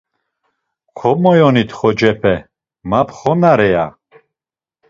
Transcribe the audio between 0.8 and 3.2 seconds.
Komoyonit xocepe, ma